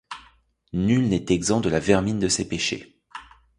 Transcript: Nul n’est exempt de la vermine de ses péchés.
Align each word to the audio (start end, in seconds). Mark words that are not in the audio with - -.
Nul 0.73 1.09
n’est 1.09 1.27
exempt 1.29 1.61
de 1.61 1.69
la 1.69 1.79
vermine 1.79 2.17
de 2.17 2.27
ses 2.27 2.47
péchés. 2.47 2.99